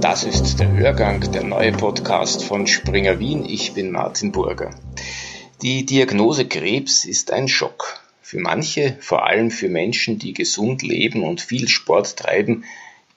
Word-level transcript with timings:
Das 0.00 0.24
ist 0.24 0.60
der 0.60 0.72
Hörgang, 0.72 1.30
der 1.32 1.44
neue 1.44 1.72
Podcast 1.72 2.42
von 2.42 2.66
Springer 2.66 3.18
Wien. 3.18 3.44
Ich 3.44 3.74
bin 3.74 3.90
Martin 3.90 4.32
Burger. 4.32 4.70
Die 5.60 5.84
Diagnose 5.84 6.48
Krebs 6.48 7.04
ist 7.04 7.30
ein 7.32 7.48
Schock. 7.48 8.00
Für 8.22 8.40
manche, 8.40 8.96
vor 9.00 9.26
allem 9.26 9.50
für 9.50 9.68
Menschen, 9.68 10.18
die 10.18 10.32
gesund 10.32 10.80
leben 10.80 11.22
und 11.22 11.42
viel 11.42 11.68
Sport 11.68 12.16
treiben, 12.16 12.64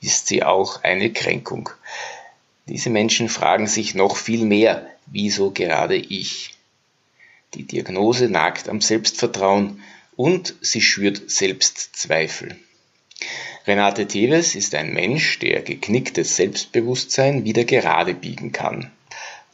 ist 0.01 0.27
sie 0.27 0.43
auch 0.43 0.83
eine 0.83 1.13
Kränkung. 1.13 1.69
Diese 2.67 2.89
Menschen 2.89 3.29
fragen 3.29 3.67
sich 3.67 3.95
noch 3.95 4.17
viel 4.17 4.43
mehr, 4.43 4.85
wieso 5.05 5.51
gerade 5.51 5.95
ich? 5.95 6.53
Die 7.53 7.63
Diagnose 7.63 8.27
nagt 8.27 8.67
am 8.67 8.81
Selbstvertrauen 8.81 9.81
und 10.17 10.53
sie 10.59 10.81
schürt 10.81 11.31
Selbstzweifel. 11.31 12.57
Renate 13.65 14.07
Teves 14.07 14.55
ist 14.55 14.75
ein 14.75 14.93
Mensch, 14.93 15.39
der 15.39 15.61
geknicktes 15.61 16.35
Selbstbewusstsein 16.35 17.45
wieder 17.45 17.63
gerade 17.63 18.13
biegen 18.13 18.51
kann. 18.51 18.91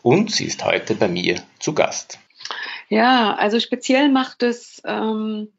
Und 0.01 0.31
sie 0.31 0.45
ist 0.45 0.65
heute 0.65 0.95
bei 0.95 1.07
mir 1.07 1.41
zu 1.59 1.73
Gast. 1.73 2.19
Ja, 2.87 3.35
also 3.35 3.59
speziell 3.59 4.09
macht 4.09 4.41
es 4.41 4.81
ähm, 4.85 5.49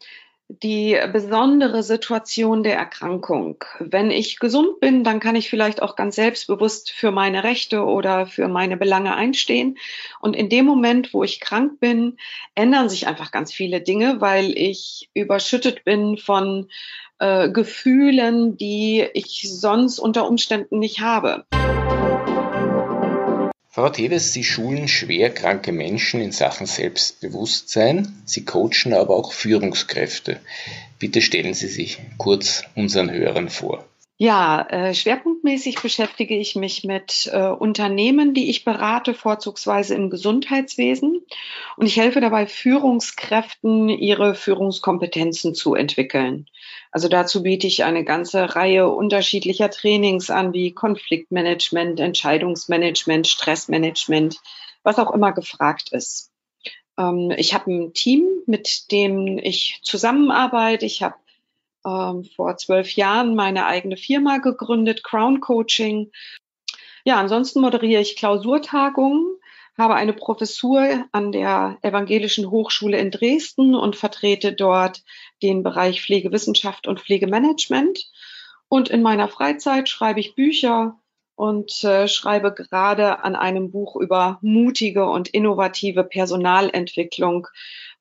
die 0.62 0.98
besondere 1.12 1.82
Situation 1.82 2.64
der 2.64 2.76
Erkrankung. 2.76 3.64
Wenn 3.78 4.10
ich 4.10 4.40
gesund 4.40 4.80
bin, 4.80 5.04
dann 5.04 5.20
kann 5.20 5.36
ich 5.36 5.48
vielleicht 5.48 5.80
auch 5.80 5.94
ganz 5.94 6.16
selbstbewusst 6.16 6.90
für 6.90 7.12
meine 7.12 7.44
Rechte 7.44 7.84
oder 7.84 8.26
für 8.26 8.48
meine 8.48 8.76
Belange 8.76 9.14
einstehen. 9.14 9.78
Und 10.20 10.34
in 10.34 10.48
dem 10.48 10.64
Moment, 10.66 11.14
wo 11.14 11.22
ich 11.22 11.40
krank 11.40 11.78
bin, 11.78 12.16
ändern 12.56 12.88
sich 12.88 13.06
einfach 13.06 13.30
ganz 13.30 13.52
viele 13.52 13.80
Dinge, 13.80 14.20
weil 14.20 14.56
ich 14.56 15.08
überschüttet 15.14 15.84
bin 15.84 16.18
von 16.18 16.68
äh, 17.20 17.48
Gefühlen, 17.50 18.56
die 18.56 19.06
ich 19.14 19.46
sonst 19.48 20.00
unter 20.00 20.26
Umständen 20.26 20.80
nicht 20.80 21.00
habe. 21.00 21.44
Frau 23.72 23.88
Teves, 23.88 24.32
Sie 24.32 24.42
schulen 24.42 24.88
schwer 24.88 25.32
kranke 25.32 25.70
Menschen 25.70 26.20
in 26.20 26.32
Sachen 26.32 26.66
Selbstbewusstsein. 26.66 28.20
Sie 28.24 28.44
coachen 28.44 28.92
aber 28.92 29.14
auch 29.14 29.32
Führungskräfte. 29.32 30.40
Bitte 30.98 31.22
stellen 31.22 31.54
Sie 31.54 31.68
sich 31.68 32.00
kurz 32.18 32.64
unseren 32.74 33.12
Hörern 33.12 33.48
vor. 33.48 33.86
Ja, 34.22 34.66
äh, 34.68 34.92
schwerpunktmäßig 34.92 35.80
beschäftige 35.80 36.36
ich 36.36 36.54
mich 36.54 36.84
mit 36.84 37.30
äh, 37.32 37.48
Unternehmen, 37.48 38.34
die 38.34 38.50
ich 38.50 38.66
berate, 38.66 39.14
vorzugsweise 39.14 39.94
im 39.94 40.10
Gesundheitswesen. 40.10 41.24
Und 41.78 41.86
ich 41.86 41.96
helfe 41.96 42.20
dabei 42.20 42.46
Führungskräften, 42.46 43.88
ihre 43.88 44.34
Führungskompetenzen 44.34 45.54
zu 45.54 45.74
entwickeln. 45.74 46.50
Also 46.90 47.08
dazu 47.08 47.42
biete 47.42 47.66
ich 47.66 47.84
eine 47.84 48.04
ganze 48.04 48.54
Reihe 48.54 48.90
unterschiedlicher 48.90 49.70
Trainings 49.70 50.28
an, 50.28 50.52
wie 50.52 50.72
Konfliktmanagement, 50.72 51.98
Entscheidungsmanagement, 51.98 53.26
Stressmanagement, 53.26 54.36
was 54.82 54.98
auch 54.98 55.14
immer 55.14 55.32
gefragt 55.32 55.92
ist. 55.92 56.30
Ähm, 56.98 57.32
ich 57.38 57.54
habe 57.54 57.72
ein 57.72 57.94
Team, 57.94 58.26
mit 58.44 58.92
dem 58.92 59.38
ich 59.38 59.80
zusammenarbeite. 59.82 60.84
Ich 60.84 61.02
habe 61.02 61.14
ähm, 61.86 62.24
vor 62.36 62.56
zwölf 62.56 62.94
Jahren 62.94 63.34
meine 63.34 63.66
eigene 63.66 63.96
Firma 63.96 64.38
gegründet, 64.38 65.02
Crown 65.02 65.40
Coaching. 65.40 66.10
Ja, 67.04 67.16
ansonsten 67.16 67.60
moderiere 67.60 68.02
ich 68.02 68.16
Klausurtagungen, 68.16 69.26
habe 69.78 69.94
eine 69.94 70.12
Professur 70.12 71.06
an 71.12 71.32
der 71.32 71.78
Evangelischen 71.82 72.50
Hochschule 72.50 72.98
in 72.98 73.10
Dresden 73.10 73.74
und 73.74 73.96
vertrete 73.96 74.52
dort 74.52 75.02
den 75.42 75.62
Bereich 75.62 76.02
Pflegewissenschaft 76.02 76.86
und 76.86 77.00
Pflegemanagement. 77.00 78.10
Und 78.68 78.90
in 78.90 79.02
meiner 79.02 79.28
Freizeit 79.28 79.88
schreibe 79.88 80.20
ich 80.20 80.34
Bücher 80.34 81.00
und 81.40 81.84
äh, 81.84 82.06
schreibe 82.06 82.52
gerade 82.52 83.24
an 83.24 83.34
einem 83.34 83.70
Buch 83.70 83.96
über 83.96 84.38
mutige 84.42 85.08
und 85.08 85.28
innovative 85.28 86.04
Personalentwicklung 86.04 87.46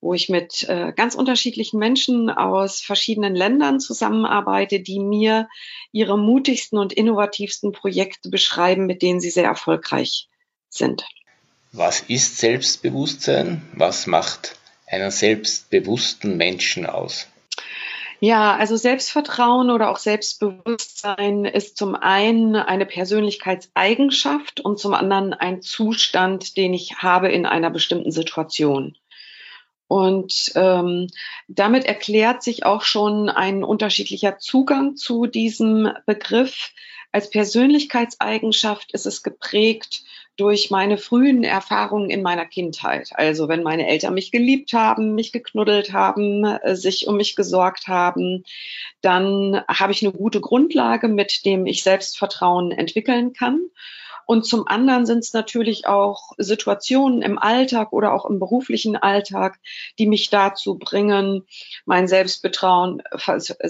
wo 0.01 0.13
ich 0.13 0.29
mit 0.29 0.67
äh, 0.69 0.93
ganz 0.95 1.15
unterschiedlichen 1.15 1.77
Menschen 1.77 2.29
aus 2.29 2.79
verschiedenen 2.79 3.35
Ländern 3.35 3.79
zusammenarbeite, 3.79 4.79
die 4.79 4.99
mir 4.99 5.49
ihre 5.91 6.17
mutigsten 6.17 6.79
und 6.79 6.93
innovativsten 6.93 7.71
Projekte 7.73 8.29
beschreiben, 8.29 8.85
mit 8.85 9.01
denen 9.01 9.19
sie 9.19 9.29
sehr 9.29 9.45
erfolgreich 9.45 10.29
sind. 10.69 11.05
Was 11.71 12.01
ist 12.01 12.37
Selbstbewusstsein? 12.37 13.61
Was 13.73 14.07
macht 14.07 14.55
einen 14.87 15.11
selbstbewussten 15.11 16.37
Menschen 16.37 16.85
aus? 16.85 17.27
Ja, 18.21 18.55
also 18.57 18.75
Selbstvertrauen 18.75 19.69
oder 19.69 19.89
auch 19.89 19.97
Selbstbewusstsein 19.97 21.45
ist 21.45 21.77
zum 21.77 21.95
einen 21.95 22.57
eine 22.57 22.85
Persönlichkeitseigenschaft 22.85 24.59
und 24.59 24.77
zum 24.77 24.93
anderen 24.93 25.33
ein 25.33 25.61
Zustand, 25.61 26.57
den 26.57 26.73
ich 26.73 26.97
habe 26.97 27.29
in 27.29 27.45
einer 27.45 27.69
bestimmten 27.69 28.11
Situation. 28.11 28.97
Und 29.87 30.51
ähm, 30.55 31.07
damit 31.47 31.85
erklärt 31.85 32.43
sich 32.43 32.65
auch 32.65 32.83
schon 32.83 33.29
ein 33.29 33.63
unterschiedlicher 33.63 34.37
Zugang 34.37 34.97
zu 34.97 35.25
diesem 35.25 35.89
Begriff. 36.05 36.71
Als 37.11 37.29
Persönlichkeitseigenschaft 37.29 38.91
ist 38.91 39.05
es 39.05 39.23
geprägt 39.23 40.03
durch 40.39 40.71
meine 40.71 40.97
frühen 40.97 41.43
Erfahrungen 41.43 42.09
in 42.09 42.21
meiner 42.21 42.45
Kindheit. 42.45 43.09
Also 43.13 43.49
wenn 43.49 43.61
meine 43.61 43.87
Eltern 43.87 44.13
mich 44.13 44.31
geliebt 44.31 44.71
haben, 44.73 45.13
mich 45.13 45.31
geknuddelt 45.31 45.91
haben, 45.91 46.45
äh, 46.45 46.75
sich 46.75 47.07
um 47.07 47.17
mich 47.17 47.35
gesorgt 47.35 47.87
haben, 47.87 48.43
dann 49.01 49.61
habe 49.67 49.91
ich 49.91 50.01
eine 50.01 50.13
gute 50.13 50.39
Grundlage, 50.39 51.09
mit 51.09 51.45
dem 51.45 51.65
ich 51.65 51.83
Selbstvertrauen 51.83 52.71
entwickeln 52.71 53.33
kann. 53.33 53.59
Und 54.29 54.45
zum 54.45 54.67
anderen 54.67 55.07
sind 55.07 55.23
es 55.23 55.33
natürlich 55.33 55.87
auch 55.87 56.33
Situationen 56.37 57.23
im 57.23 57.39
Alltag 57.39 57.91
oder 57.91 58.13
auch 58.13 58.25
im 58.25 58.37
beruflichen 58.37 58.95
Alltag, 58.95 59.59
die 59.97 60.05
mich 60.05 60.29
dazu 60.29 60.77
bringen, 60.77 61.47
mein 61.85 62.07
Selbstbetrauen, 62.07 63.01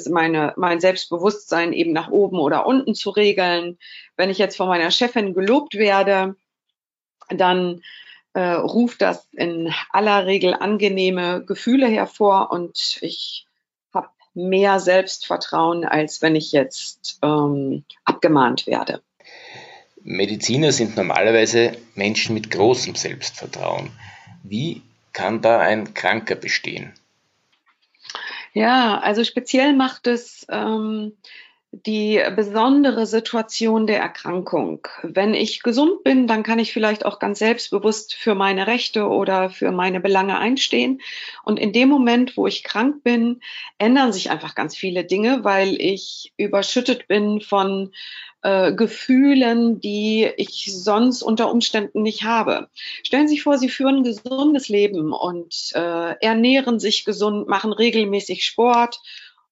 meine, 0.10 0.54
mein 0.58 0.82
Selbstbewusstsein 0.82 1.72
eben 1.72 1.94
nach 1.94 2.10
oben 2.10 2.40
oder 2.40 2.66
unten 2.66 2.94
zu 2.94 3.10
regeln. 3.10 3.78
Wenn 4.18 4.30
ich 4.30 4.38
jetzt 4.38 4.58
von 4.58 4.68
meiner 4.68 4.92
Chefin 4.92 5.34
gelobt 5.34 5.76
werde, 5.76 6.36
dann 7.30 7.82
äh, 8.34 8.42
ruft 8.42 9.02
das 9.02 9.28
in 9.34 9.74
aller 9.92 10.26
Regel 10.26 10.54
angenehme 10.54 11.44
Gefühle 11.46 11.88
hervor 11.88 12.52
und 12.52 13.00
ich 13.02 13.46
habe 13.94 14.10
mehr 14.34 14.80
Selbstvertrauen, 14.80 15.86
als 15.86 16.22
wenn 16.22 16.36
ich 16.36 16.52
jetzt 16.52 17.20
ähm, 17.24 17.84
abgemahnt 18.06 18.68
werde. 18.68 19.02
Mediziner 20.02 20.72
sind 20.72 20.96
normalerweise 20.96 21.74
Menschen 21.96 22.34
mit 22.34 22.52
großem 22.52 22.96
Selbstvertrauen. 22.96 23.92
Wie 24.44 24.82
kann 25.12 25.42
da 25.42 25.60
ein 25.60 25.94
Kranker 25.94 26.36
bestehen? 26.36 26.94
Ja, 28.54 29.00
also 29.00 29.24
speziell 29.24 29.74
macht 29.76 30.08
es 30.08 30.46
ähm, 30.50 31.14
die 31.72 32.20
besondere 32.36 33.06
Situation 33.06 33.86
der 33.86 34.00
Erkrankung. 34.00 34.88
Wenn 35.04 35.36
ich 35.36 35.62
gesund 35.62 36.04
bin, 36.04 36.26
dann 36.26 36.42
kann 36.42 36.58
ich 36.58 36.74
vielleicht 36.74 37.06
auch 37.06 37.20
ganz 37.20 37.40
selbstbewusst 37.40 38.16
für 38.16 38.34
meine 38.34 38.66
Rechte 38.66 39.08
oder 39.08 39.52
für 39.52 39.72
meine 39.72 40.00
Belange 40.00 40.40
einstehen. 40.40 41.00
Und 41.44 41.60
in 41.60 41.72
dem 41.72 41.90
Moment, 41.90 42.38
wo 42.38 42.48
ich 42.48 42.64
krank 42.64 43.04
bin, 43.04 43.42
ändern 43.78 44.12
sich 44.12 44.32
einfach 44.32 44.56
ganz 44.56 44.76
viele 44.76 45.04
Dinge, 45.04 45.44
weil 45.44 45.80
ich 45.80 46.34
überschüttet 46.38 47.08
bin 47.08 47.40
von 47.40 47.92
äh, 48.42 48.74
Gefühlen, 48.74 49.80
die 49.80 50.28
ich 50.38 50.72
sonst 50.74 51.22
unter 51.22 51.52
Umständen 51.52 52.02
nicht 52.02 52.24
habe. 52.24 52.70
Stellen 53.04 53.28
Sie 53.28 53.36
sich 53.36 53.44
vor, 53.44 53.60
Sie 53.60 53.70
führen 53.70 53.98
ein 53.98 54.04
gesundes 54.04 54.70
Leben 54.70 55.14
und 55.14 55.72
äh, 55.76 56.16
ernähren 56.20 56.80
sich 56.80 57.06
gesund, 57.06 57.48
machen 57.48 57.74
regelmäßig 57.74 58.44
Sport 58.44 59.02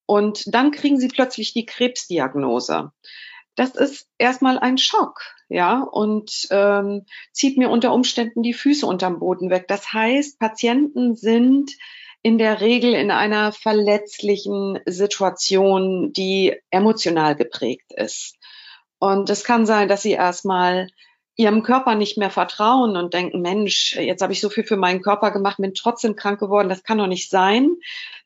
und 0.08 0.54
dann 0.54 0.72
kriegen 0.72 1.00
Sie 1.00 1.10
plötzlich 1.10 1.54
die 1.54 1.68
Krebsdiagnose. 1.68 2.92
Das 3.56 3.76
ist 3.76 4.08
erstmal 4.18 4.58
ein 4.58 4.78
Schock, 4.78 5.22
ja, 5.50 5.82
und 5.82 6.48
ähm, 6.50 7.06
zieht 7.32 7.58
mir 7.58 7.70
unter 7.70 7.94
Umständen 7.94 8.42
die 8.42 8.54
Füße 8.54 8.86
unterm 8.86 9.20
Boden 9.20 9.50
weg. 9.50 9.68
Das 9.68 9.94
heißt, 9.94 10.40
Patienten 10.40 11.16
sind 11.16 11.72
in 12.22 12.38
der 12.38 12.62
Regel 12.62 12.94
in 12.94 13.12
einer 13.12 13.52
verletzlichen 13.52 14.80
Situation, 14.86 16.14
die 16.14 16.56
emotional 16.70 17.36
geprägt 17.36 17.92
ist. 17.94 18.36
Und 19.00 19.30
es 19.30 19.44
kann 19.44 19.66
sein, 19.66 19.88
dass 19.88 20.02
sie 20.02 20.12
erstmal 20.12 20.88
ihrem 21.38 21.62
Körper 21.62 21.94
nicht 21.94 22.18
mehr 22.18 22.32
vertrauen 22.32 22.98
und 22.98 23.14
denken, 23.14 23.42
Mensch, 23.42 23.96
jetzt 23.96 24.24
habe 24.24 24.34
ich 24.34 24.42
so 24.42 24.50
viel 24.50 24.64
für 24.64 24.76
meinen 24.76 25.04
Körper 25.04 25.32
gemacht, 25.32 25.58
bin 25.58 25.76
trotzdem 25.76 26.16
krank 26.16 26.40
geworden, 26.40 26.68
das 26.68 26.84
kann 26.84 26.98
doch 26.98 27.08
nicht 27.08 27.30
sein. 27.30 27.78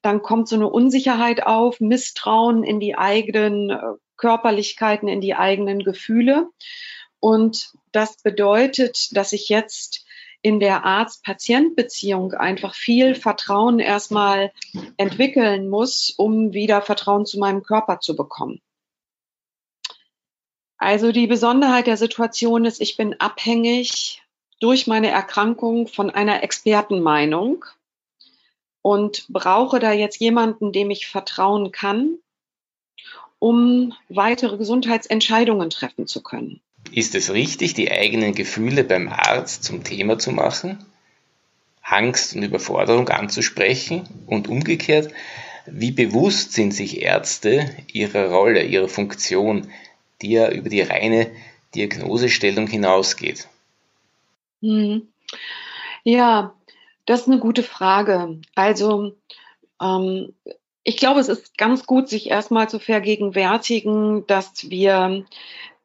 Dann 0.01 0.21
kommt 0.21 0.47
so 0.47 0.55
eine 0.55 0.69
Unsicherheit 0.69 1.45
auf, 1.45 1.81
Misstrauen 1.81 2.63
in 2.63 2.79
die 2.79 2.95
eigenen 2.95 3.69
äh, 3.69 3.81
Körperlichkeiten, 4.15 5.09
in 5.09 5.19
die 5.19 5.35
eigenen 5.35 5.79
Gefühle. 5.79 6.47
Und 7.19 7.73
das 7.91 8.21
bedeutet, 8.23 9.09
dass 9.11 9.33
ich 9.33 9.49
jetzt 9.49 10.05
in 10.41 10.59
der 10.59 10.85
Arzt-Patient-Beziehung 10.85 12.33
einfach 12.33 12.73
viel 12.73 13.13
Vertrauen 13.13 13.79
erstmal 13.79 14.51
entwickeln 14.97 15.69
muss, 15.69 16.13
um 16.17 16.53
wieder 16.53 16.81
Vertrauen 16.81 17.25
zu 17.25 17.39
meinem 17.39 17.61
Körper 17.61 17.99
zu 17.99 18.15
bekommen. 18.15 18.61
Also 20.81 21.11
die 21.11 21.27
Besonderheit 21.27 21.85
der 21.85 21.95
Situation 21.95 22.65
ist, 22.65 22.81
ich 22.81 22.97
bin 22.97 23.15
abhängig 23.19 24.23
durch 24.59 24.87
meine 24.87 25.11
Erkrankung 25.11 25.87
von 25.87 26.09
einer 26.09 26.41
Expertenmeinung 26.41 27.65
und 28.81 29.27
brauche 29.29 29.77
da 29.77 29.91
jetzt 29.91 30.19
jemanden, 30.19 30.71
dem 30.71 30.89
ich 30.89 31.05
vertrauen 31.05 31.71
kann, 31.71 32.17
um 33.37 33.93
weitere 34.09 34.57
Gesundheitsentscheidungen 34.57 35.69
treffen 35.69 36.07
zu 36.07 36.23
können. 36.23 36.61
Ist 36.91 37.13
es 37.13 37.31
richtig, 37.31 37.75
die 37.75 37.91
eigenen 37.91 38.33
Gefühle 38.33 38.83
beim 38.83 39.07
Arzt 39.07 39.63
zum 39.63 39.83
Thema 39.83 40.17
zu 40.17 40.31
machen, 40.31 40.83
Angst 41.83 42.35
und 42.35 42.41
Überforderung 42.41 43.07
anzusprechen 43.09 44.09
und 44.25 44.47
umgekehrt, 44.47 45.13
wie 45.67 45.91
bewusst 45.91 46.53
sind 46.53 46.73
sich 46.73 47.03
Ärzte 47.03 47.69
ihrer 47.93 48.31
Rolle, 48.31 48.63
ihrer 48.63 48.87
Funktion, 48.87 49.71
die 50.21 50.31
ja 50.31 50.49
über 50.49 50.69
die 50.69 50.81
reine 50.81 51.31
Diagnosestellung 51.75 52.67
hinausgeht? 52.67 53.47
Hm. 54.61 55.07
Ja, 56.03 56.53
das 57.05 57.21
ist 57.21 57.27
eine 57.27 57.39
gute 57.39 57.63
Frage. 57.63 58.39
Also 58.55 59.15
ähm, 59.81 60.33
ich 60.83 60.97
glaube, 60.97 61.19
es 61.19 61.29
ist 61.29 61.57
ganz 61.57 61.85
gut, 61.85 62.09
sich 62.09 62.29
erstmal 62.29 62.69
zu 62.69 62.79
vergegenwärtigen, 62.79 64.25
dass 64.27 64.69
wir, 64.69 65.25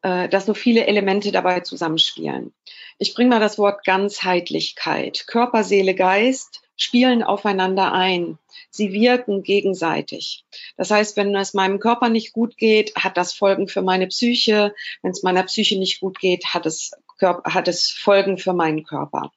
äh, 0.01 0.29
dass 0.29 0.45
so 0.45 0.53
viele 0.53 0.87
Elemente 0.87 1.31
dabei 1.31 1.59
zusammenspielen. 1.61 2.53
Ich 2.97 3.13
bringe 3.13 3.29
mal 3.29 3.39
das 3.39 3.57
Wort 3.57 3.85
Ganzheitlichkeit. 3.85 5.25
Körper, 5.27 5.63
Seele, 5.63 5.93
Geist 5.93 6.66
spielen 6.77 7.23
aufeinander 7.23 7.91
ein. 7.91 8.37
Sie 8.69 8.93
wirken 8.93 9.43
gegenseitig. 9.43 10.45
Das 10.77 10.91
heißt, 10.91 11.17
wenn 11.17 11.35
es 11.35 11.53
meinem 11.53 11.79
Körper 11.79 12.09
nicht 12.09 12.31
gut 12.31 12.57
geht, 12.57 12.95
hat 12.95 13.17
das 13.17 13.33
Folgen 13.33 13.67
für 13.67 13.81
meine 13.81 14.07
Psyche. 14.07 14.73
Wenn 15.01 15.11
es 15.11 15.23
meiner 15.23 15.43
Psyche 15.43 15.77
nicht 15.77 15.99
gut 15.99 16.19
geht, 16.19 16.45
hat 16.53 16.65
es, 16.65 16.91
hat 17.19 17.67
es 17.67 17.89
Folgen 17.89 18.37
für 18.37 18.53
meinen 18.53 18.83
Körper. 18.83 19.31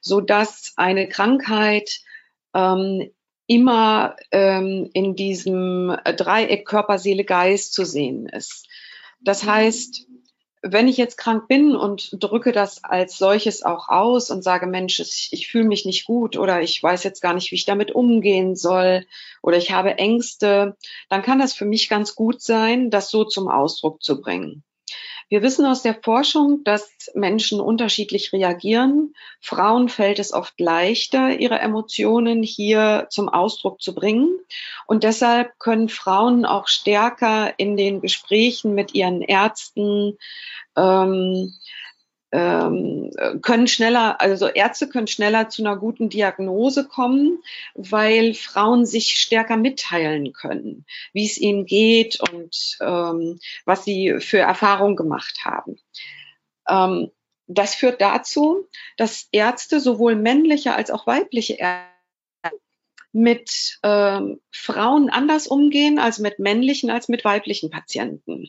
So 0.00 0.20
dass 0.20 0.72
eine 0.76 1.08
Krankheit 1.08 2.00
ähm, 2.54 3.10
immer 3.46 4.16
ähm, 4.30 4.90
in 4.92 5.14
diesem 5.14 5.96
Dreieck 6.16 6.66
Körper, 6.66 6.98
Seele, 6.98 7.24
Geist 7.24 7.72
zu 7.72 7.84
sehen 7.84 8.26
ist. 8.26 8.66
Das 9.20 9.44
heißt, 9.44 10.06
wenn 10.62 10.86
ich 10.86 10.96
jetzt 10.96 11.18
krank 11.18 11.48
bin 11.48 11.74
und 11.74 12.16
drücke 12.22 12.52
das 12.52 12.84
als 12.84 13.18
solches 13.18 13.64
auch 13.64 13.88
aus 13.88 14.30
und 14.30 14.42
sage, 14.42 14.66
Mensch, 14.66 15.00
ich, 15.00 15.48
fühle 15.48 15.64
mich 15.64 15.84
nicht 15.84 16.06
gut 16.06 16.36
oder 16.36 16.62
ich 16.62 16.80
weiß 16.80 17.02
jetzt 17.02 17.20
gar 17.20 17.34
nicht, 17.34 17.50
wie 17.50 17.56
ich 17.56 17.64
damit 17.64 17.90
umgehen 17.90 18.54
soll 18.54 19.04
oder 19.42 19.56
ich 19.56 19.72
habe 19.72 19.98
Ängste, 19.98 20.76
dann 21.08 21.22
kann 21.22 21.40
das 21.40 21.52
für 21.52 21.64
mich 21.64 21.88
ganz 21.88 22.14
gut 22.14 22.40
sein, 22.40 22.90
das 22.90 23.10
so 23.10 23.24
zum 23.24 23.48
Ausdruck 23.48 24.02
zu 24.02 24.20
bringen. 24.20 24.62
Wir 25.32 25.40
wissen 25.40 25.64
aus 25.64 25.80
der 25.80 25.94
Forschung, 25.94 26.62
dass 26.62 27.10
Menschen 27.14 27.58
unterschiedlich 27.58 28.34
reagieren. 28.34 29.14
Frauen 29.40 29.88
fällt 29.88 30.18
es 30.18 30.34
oft 30.34 30.60
leichter, 30.60 31.40
ihre 31.40 31.58
Emotionen 31.58 32.42
hier 32.42 33.06
zum 33.08 33.30
Ausdruck 33.30 33.80
zu 33.80 33.94
bringen. 33.94 34.28
Und 34.86 35.04
deshalb 35.04 35.58
können 35.58 35.88
Frauen 35.88 36.44
auch 36.44 36.68
stärker 36.68 37.58
in 37.58 37.78
den 37.78 38.02
Gesprächen 38.02 38.74
mit 38.74 38.94
ihren 38.94 39.22
Ärzten 39.22 40.18
ähm, 40.76 41.54
ähm, 42.32 43.10
können 43.42 43.68
schneller, 43.68 44.20
also 44.20 44.48
Ärzte 44.48 44.88
können 44.88 45.06
schneller 45.06 45.50
zu 45.50 45.62
einer 45.62 45.76
guten 45.76 46.08
Diagnose 46.08 46.88
kommen, 46.88 47.42
weil 47.74 48.32
Frauen 48.32 48.86
sich 48.86 49.12
stärker 49.12 49.58
mitteilen 49.58 50.32
können, 50.32 50.86
wie 51.12 51.26
es 51.26 51.36
ihnen 51.36 51.66
geht 51.66 52.18
und 52.20 52.78
ähm, 52.80 53.38
was 53.66 53.84
sie 53.84 54.16
für 54.20 54.38
Erfahrungen 54.38 54.96
gemacht 54.96 55.40
haben. 55.44 55.78
Ähm, 56.68 57.10
das 57.48 57.74
führt 57.74 58.00
dazu, 58.00 58.66
dass 58.96 59.28
Ärzte 59.30 59.78
sowohl 59.78 60.16
männliche 60.16 60.74
als 60.74 60.90
auch 60.90 61.06
weibliche 61.06 61.54
Ärzte 61.54 61.91
mit 63.12 63.78
ähm, 63.82 64.40
Frauen 64.50 65.10
anders 65.10 65.46
umgehen 65.46 65.98
als 65.98 66.18
mit 66.18 66.38
männlichen 66.38 66.90
als 66.90 67.08
mit 67.08 67.24
weiblichen 67.24 67.70
Patienten. 67.70 68.48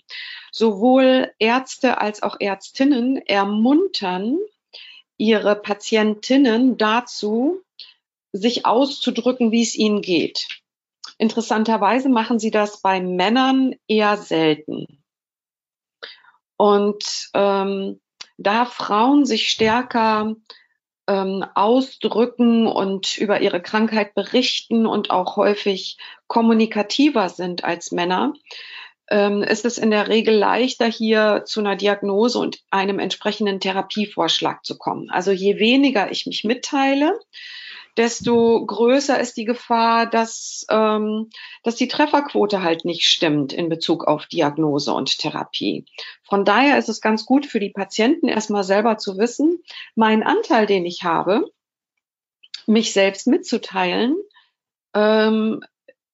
Sowohl 0.51 1.31
Ärzte 1.38 2.00
als 2.00 2.24
auch 2.24 2.38
Ärztinnen 2.39 3.18
ermuntern 3.18 4.38
ihre 5.18 5.56
Patientinnen 5.56 6.77
dazu, 6.77 7.62
sich 8.31 8.65
auszudrücken, 8.65 9.51
wie 9.51 9.62
es 9.62 9.75
ihnen 9.75 10.01
geht. 10.01 10.48
Interessanterweise 11.18 12.10
machen 12.10 12.39
sie 12.39 12.51
das 12.51 12.81
bei 12.81 13.00
Männern 13.00 13.75
eher 13.88 14.18
selten. 14.18 15.04
Und 16.57 17.30
ähm, 17.33 18.01
da 18.38 18.65
Frauen 18.65 19.25
sich 19.25 19.50
stärker 19.50 20.36
ähm, 21.08 21.46
ausdrücken 21.56 22.68
und 22.68 23.18
über 23.18 23.42
ihre 23.42 23.62
Krankheit 23.62 24.14
berichten 24.14 24.86
und 24.86 25.10
auch 25.10 25.36
häufig 25.36 25.98
kommunikativer 26.28 27.30
sind 27.30 27.64
als 27.64 27.92
Männer, 27.92 28.34
ähm, 29.10 29.44
ist 29.44 29.66
es 29.66 29.78
in 29.78 29.92
der 29.92 30.08
Regel 30.08 30.36
leichter, 30.36 30.86
hier 30.86 31.44
zu 31.46 31.60
einer 31.60 31.76
Diagnose 31.76 32.40
und 32.40 32.60
einem 32.72 33.00
entsprechenden 33.00 33.60
Therapievorschlag 33.60 34.64
zu 34.64 34.78
kommen. 34.78 35.10
Also 35.10 35.32
je 35.32 35.60
weniger 35.60 36.12
ich 36.12 36.26
mich 36.26 36.44
mitteile, 36.44 37.20
desto 37.98 38.66
größer 38.66 39.19
ist 39.19 39.38
die 39.38 39.45
Gefahr, 39.45 40.07
dass, 40.07 40.66
ähm, 40.69 41.30
dass 41.63 41.75
die 41.75 41.88
Trefferquote 41.88 42.63
halt 42.63 42.86
nicht 42.86 43.06
stimmt 43.06 43.54
in 43.54 43.69
Bezug 43.69 44.06
auf 44.07 44.25
Diagnose 44.25 44.94
und 44.94 45.18
Therapie. 45.18 45.86
Von 46.24 46.45
daher 46.45 46.78
ist 46.78 46.90
es 46.90 47.01
ganz 47.01 47.25
gut 47.25 47.45
für 47.45 47.60
die 47.60 47.69
Patienten 47.69 48.28
erstmal 48.28 48.63
selber 48.63 48.98
zu 48.98 49.18
wissen, 49.18 49.63
mein 49.95 50.24
Anteil, 50.24 50.66
den 50.66 50.86
ich 50.86 51.04
habe, 51.04 51.51
mich 52.66 52.94
selbst 52.94 53.28
mitzuteilen, 53.28 54.16
ähm, 54.94 55.63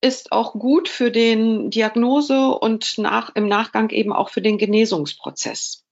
ist 0.01 0.31
auch 0.31 0.53
gut 0.53 0.87
für 0.87 1.11
den 1.11 1.69
Diagnose 1.69 2.49
und 2.49 2.97
nach, 2.97 3.35
im 3.35 3.47
Nachgang 3.47 3.89
eben 3.89 4.13
auch 4.13 4.29
für 4.29 4.41
den 4.41 4.57
Genesungsprozess. 4.57 5.83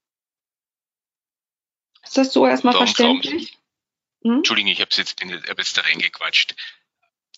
Ist 2.02 2.16
das 2.16 2.32
so 2.32 2.46
erstmal 2.46 2.74
verständlich? 2.74 3.58
Hm? 4.22 4.38
Entschuldigung, 4.38 4.72
ich 4.72 4.80
habe 4.80 4.90
jetzt, 4.94 5.20
hab 5.20 5.58
jetzt 5.58 5.76
da 5.76 5.82
reingequatscht. 5.82 6.54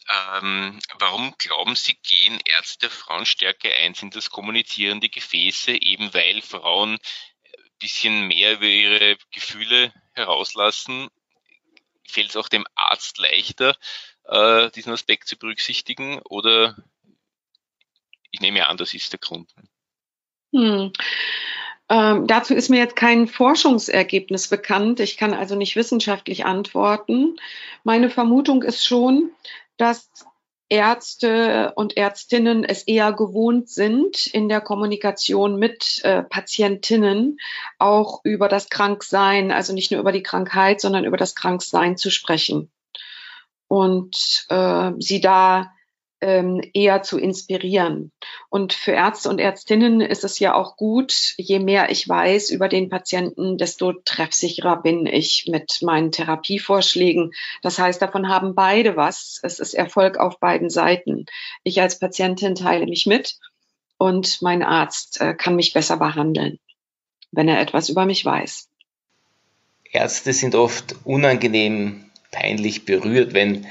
Ähm, 0.09 0.81
warum 0.99 1.35
glauben 1.39 1.77
Sie, 1.77 1.95
gehen 2.03 2.41
Ärzte 2.45 2.91
Frauen 2.91 3.27
stärker 3.27 3.71
eins 3.71 4.03
in 4.03 4.11
das 4.11 4.31
kommunizierende 4.31 5.09
Gefäße, 5.09 5.73
eben 5.81 6.13
weil 6.15 6.43
Frauen 6.43 6.95
ein 6.95 7.79
bisschen 7.79 8.27
mehr 8.27 8.55
über 8.55 8.67
ihre 8.67 9.17
Gefühle 9.31 9.93
herauslassen? 10.15 11.09
Fällt 12.09 12.31
es 12.31 12.37
auch 12.37 12.49
dem 12.49 12.67
Arzt 12.75 13.19
leichter, 13.19 13.77
äh, 14.25 14.71
diesen 14.73 14.93
Aspekt 14.93 15.29
zu 15.29 15.39
berücksichtigen? 15.39 16.21
Oder 16.23 16.77
ich 18.33 18.41
nehme 18.41 18.67
an, 18.67 18.79
das 18.79 18.95
ist 18.95 19.13
der 19.13 19.21
Grund. 19.21 19.53
Hm. 20.53 20.93
Ähm, 21.91 22.29
dazu 22.29 22.55
ist 22.55 22.71
mir 22.71 22.79
jetzt 22.79 22.95
kein 22.95 23.27
Forschungsergebnis 23.27 24.47
bekannt. 24.47 25.01
Ich 25.01 25.17
kann 25.17 25.35
also 25.35 25.57
nicht 25.57 25.75
wissenschaftlich 25.75 26.47
antworten. 26.47 27.37
Meine 27.83 28.11
Vermutung 28.11 28.63
ist 28.63 28.87
schon, 28.87 29.33
dass 29.77 30.09
Ärzte 30.69 31.73
und 31.75 31.97
Ärztinnen 31.97 32.63
es 32.63 32.85
eher 32.85 33.13
gewohnt 33.13 33.69
sind, 33.69 34.29
in 34.29 34.49
der 34.49 34.61
Kommunikation 34.61 35.57
mit 35.57 36.01
äh, 36.05 36.23
Patientinnen 36.23 37.39
auch 37.81 38.21
über 38.23 38.49
das 38.49 38.71
Kranksein, 38.71 39.51
also 39.51 39.73
nicht 39.73 39.91
nur 39.91 39.99
über 39.99 40.13
die 40.13 40.23
Krankheit, 40.23 40.81
sondern 40.81 41.05
über 41.05 41.17
das 41.17 41.35
Kranksein 41.35 41.97
zu 41.97 42.13
sprechen. 42.13 42.71
Und 43.67 44.47
äh, 44.49 44.93
sie 45.01 45.21
da 45.21 45.73
ähm, 46.21 46.63
eher 46.75 47.03
zu 47.03 47.19
inspirieren. 47.19 48.13
Und 48.49 48.73
für 48.73 48.93
Ärzte 48.93 49.29
und 49.29 49.39
Ärztinnen 49.39 50.01
ist 50.01 50.25
es 50.25 50.39
ja 50.39 50.55
auch 50.55 50.77
gut, 50.77 51.35
je 51.37 51.59
mehr 51.59 51.91
ich 51.91 52.09
weiß 52.09 52.51
über 52.51 52.69
den 52.69 52.89
Patienten, 52.89 53.59
desto 53.59 53.93
treffsicherer 53.93 54.83
bin 54.83 55.07
ich 55.07 55.47
mit 55.49 55.79
meinen 55.83 56.13
Therapievorschlägen. 56.13 57.33
Das 57.63 57.79
heißt, 57.79 58.03
davon 58.03 58.29
haben 58.29 58.55
beide 58.55 58.97
was. 58.97 59.41
Es 59.43 59.59
ist 59.59 59.75
Erfolg 59.75 60.19
auf 60.19 60.39
beiden 60.41 60.71
Seiten. 60.71 61.27
Ich 61.65 61.81
als 61.81 61.99
Patientin 61.99 62.55
teile 62.55 62.87
mich 62.87 63.07
mit 63.07 63.39
und 63.99 64.43
mein 64.43 64.63
Arzt 64.63 65.21
äh, 65.21 65.35
kann 65.35 65.57
mich 65.57 65.73
besser 65.73 65.97
behandeln, 65.97 66.59
wenn 67.33 67.49
er 67.49 67.61
etwas 67.61 67.89
über 67.89 68.07
mich 68.07 68.25
weiß. 68.25 68.69
Ärzte 69.93 70.33
sind 70.33 70.55
oft 70.55 70.95
unangenehm, 71.05 72.05
peinlich 72.31 72.85
berührt, 72.85 73.35
wenn 73.35 73.67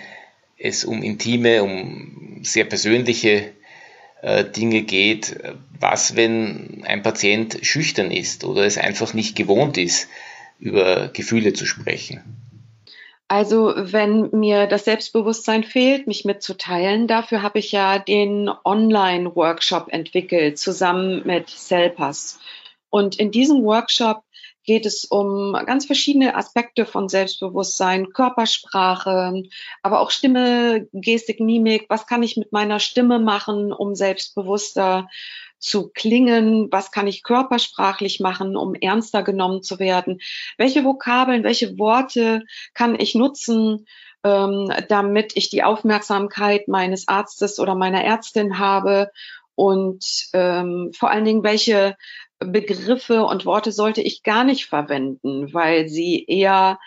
es 0.59 0.83
um 0.83 1.01
intime, 1.01 1.63
um 1.63 2.41
sehr 2.43 2.65
persönliche 2.65 3.51
äh, 4.21 4.45
Dinge 4.45 4.83
geht. 4.83 5.37
Was, 5.79 6.15
wenn 6.15 6.83
ein 6.85 7.01
Patient 7.01 7.59
schüchtern 7.61 8.11
ist 8.11 8.43
oder 8.43 8.65
es 8.65 8.77
einfach 8.77 9.13
nicht 9.13 9.35
gewohnt 9.35 9.77
ist, 9.77 10.09
über 10.59 11.07
Gefühle 11.07 11.53
zu 11.53 11.65
sprechen? 11.65 12.21
Also 13.29 13.73
wenn 13.75 14.29
mir 14.31 14.65
das 14.65 14.85
Selbstbewusstsein 14.85 15.63
fehlt, 15.63 16.07
mich 16.07 16.25
mitzuteilen, 16.25 17.07
dafür 17.07 17.43
habe 17.43 17.59
ich 17.59 17.71
ja 17.71 17.99
den 17.99 18.49
Online-Workshop 18.65 19.89
entwickelt, 19.93 20.57
zusammen 20.57 21.21
mit 21.25 21.47
Selpas. 21.47 22.39
Und 22.89 23.19
in 23.19 23.29
diesem 23.29 23.63
Workshop 23.63 24.23
geht 24.69 24.85
es 24.85 25.03
um 25.03 25.53
ganz 25.65 25.87
verschiedene 25.87 26.35
Aspekte 26.35 26.85
von 26.85 27.09
Selbstbewusstsein, 27.09 28.13
Körpersprache, 28.13 29.41
aber 29.81 29.99
auch 29.99 30.11
Stimme, 30.11 30.87
Gestik, 30.93 31.39
Mimik. 31.39 31.87
Was 31.89 32.05
kann 32.05 32.21
ich 32.21 32.37
mit 32.37 32.51
meiner 32.51 32.79
Stimme 32.79 33.17
machen, 33.17 33.73
um 33.73 33.95
selbstbewusster 33.95 35.09
zu 35.57 35.89
klingen? 35.89 36.67
Was 36.71 36.91
kann 36.91 37.07
ich 37.07 37.23
körpersprachlich 37.23 38.19
machen, 38.19 38.55
um 38.55 38.75
ernster 38.75 39.23
genommen 39.23 39.63
zu 39.63 39.79
werden? 39.79 40.21
Welche 40.59 40.85
Vokabeln, 40.85 41.43
welche 41.43 41.79
Worte 41.79 42.43
kann 42.75 42.93
ich 42.93 43.15
nutzen, 43.15 43.87
ähm, 44.23 44.71
damit 44.87 45.35
ich 45.35 45.49
die 45.49 45.63
Aufmerksamkeit 45.63 46.67
meines 46.67 47.07
Arztes 47.07 47.59
oder 47.59 47.73
meiner 47.73 48.03
Ärztin 48.03 48.59
habe? 48.59 49.09
Und 49.55 50.29
ähm, 50.33 50.91
vor 50.95 51.09
allen 51.09 51.25
Dingen, 51.25 51.43
welche 51.43 51.97
Begriffe 52.39 53.25
und 53.25 53.45
Worte 53.45 53.71
sollte 53.71 54.01
ich 54.01 54.23
gar 54.23 54.43
nicht 54.43 54.65
verwenden, 54.65 55.53
weil 55.53 55.89
sie 55.89 56.25
eher 56.25 56.79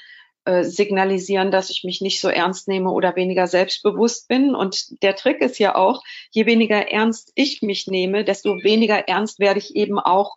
äh, 0.44 0.64
signalisieren, 0.64 1.50
dass 1.50 1.70
ich 1.70 1.84
mich 1.84 2.00
nicht 2.00 2.20
so 2.20 2.28
ernst 2.28 2.66
nehme 2.66 2.90
oder 2.90 3.14
weniger 3.14 3.46
selbstbewusst 3.46 4.28
bin. 4.28 4.54
Und 4.54 5.02
der 5.02 5.14
Trick 5.14 5.40
ist 5.40 5.58
ja 5.58 5.76
auch, 5.76 6.02
je 6.30 6.46
weniger 6.46 6.90
ernst 6.90 7.30
ich 7.34 7.62
mich 7.62 7.86
nehme, 7.86 8.24
desto 8.24 8.56
weniger 8.64 9.08
ernst 9.08 9.38
werde 9.38 9.60
ich 9.60 9.76
eben 9.76 10.00
auch 10.00 10.36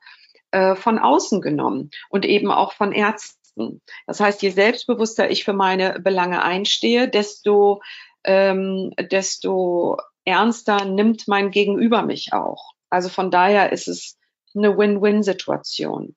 äh, 0.52 0.76
von 0.76 1.00
außen 1.00 1.42
genommen 1.42 1.90
und 2.10 2.26
eben 2.26 2.52
auch 2.52 2.74
von 2.74 2.92
Ärzten. 2.92 3.82
Das 4.06 4.20
heißt, 4.20 4.42
je 4.42 4.50
selbstbewusster 4.50 5.32
ich 5.32 5.44
für 5.44 5.54
meine 5.54 6.00
Belange 6.00 6.44
einstehe, 6.44 7.08
desto, 7.10 7.82
ähm, 8.26 8.94
desto 9.12 9.98
ernster 10.24 10.86
nimmt 10.86 11.28
mein 11.28 11.52
Gegenüber 11.52 12.04
mich 12.04 12.34
auch. 12.34 12.74
Also 12.90 13.10
von 13.10 13.32
daher 13.32 13.72
ist 13.72 13.88
es 13.88 14.18
eine 14.56 14.78
Win-Win-Situation. 14.78 16.16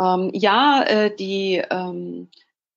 Ähm, 0.00 0.30
ja, 0.32 0.82
äh, 0.82 1.14
die 1.14 1.62
ähm, 1.70 2.28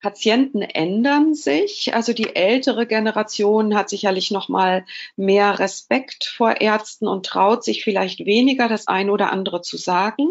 Patienten 0.05 0.61
ändern 0.61 1.33
sich. 1.33 1.95
Also 1.95 2.13
die 2.13 2.35
ältere 2.35 2.85
Generation 2.85 3.75
hat 3.75 3.89
sicherlich 3.89 4.29
noch 4.29 4.49
mal 4.49 4.85
mehr 5.15 5.57
Respekt 5.57 6.25
vor 6.25 6.61
Ärzten 6.61 7.07
und 7.07 7.25
traut 7.25 7.63
sich 7.63 7.83
vielleicht 7.83 8.25
weniger, 8.25 8.67
das 8.67 8.87
eine 8.87 9.11
oder 9.11 9.31
andere 9.31 9.61
zu 9.61 9.77
sagen. 9.77 10.29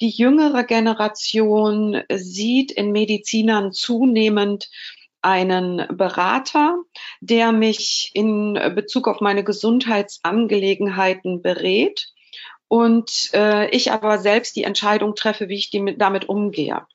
Die 0.00 0.08
jüngere 0.08 0.64
Generation 0.64 2.02
sieht 2.10 2.72
in 2.72 2.90
Medizinern 2.92 3.72
zunehmend 3.72 4.70
einen 5.20 5.86
Berater, 5.94 6.78
der 7.20 7.52
mich 7.52 8.12
in 8.14 8.54
Bezug 8.74 9.08
auf 9.08 9.20
meine 9.20 9.44
Gesundheitsangelegenheiten 9.44 11.42
berät 11.42 12.06
und 12.68 13.30
äh, 13.32 13.68
ich 13.70 13.92
aber 13.92 14.18
selbst 14.18 14.56
die 14.56 14.64
Entscheidung 14.64 15.14
treffe, 15.14 15.48
wie 15.48 15.56
ich 15.56 15.70
die 15.70 15.96
damit 15.96 16.28
umgehe. 16.28 16.86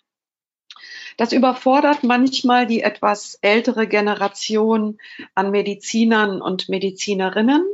Das 1.18 1.34
überfordert 1.34 2.04
manchmal 2.04 2.66
die 2.66 2.82
etwas 2.82 3.38
ältere 3.42 3.88
Generation 3.88 4.98
an 5.36 5.51
Medizinern 5.51 6.42
und 6.42 6.70
Medizinerinnen, 6.70 7.66